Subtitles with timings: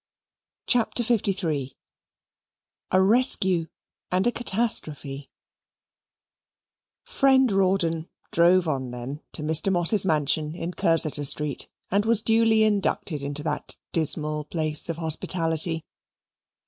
[0.65, 1.77] CHAPTER LIII
[2.89, 3.67] A Rescue
[4.11, 5.29] and a Catastrophe
[7.03, 9.71] Friend Rawdon drove on then to Mr.
[9.71, 15.85] Moss's mansion in Cursitor Street, and was duly inducted into that dismal place of hospitality.